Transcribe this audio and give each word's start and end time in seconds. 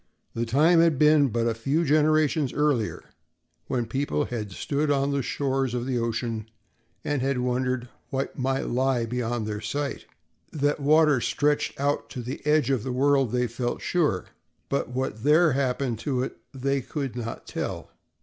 The 0.33 0.47
time 0.47 0.79
had 0.79 0.97
been, 0.97 1.27
but 1.27 1.45
a 1.45 1.53
few 1.53 1.85
generations 1.85 2.53
earlier, 2.53 3.03
when 3.67 3.85
people 3.85 4.25
had 4.25 4.51
stood 4.51 4.89
on 4.89 5.11
the 5.11 5.21
shores 5.21 5.75
of 5.75 5.85
the 5.85 5.99
ocean 5.99 6.49
and 7.05 7.21
had 7.21 7.37
wondered 7.37 7.87
what 8.09 8.35
might 8.35 8.67
lie 8.67 9.05
beyond 9.05 9.45
their 9.45 9.61
sight. 9.61 10.05
That 10.51 10.79
water 10.79 11.21
stretched 11.21 11.79
out 11.79 12.09
to 12.09 12.23
the 12.23 12.43
"edge 12.47 12.71
of 12.71 12.81
the 12.81 12.91
world" 12.91 13.31
they 13.31 13.45
felt 13.45 13.83
sure, 13.83 14.25
but 14.69 14.89
what 14.89 15.21
there 15.23 15.51
happened 15.51 15.99
to 15.99 16.23
it 16.23 16.35
they 16.51 16.81
could 16.81 17.15
not 17.15 17.45
tell. 17.45 17.91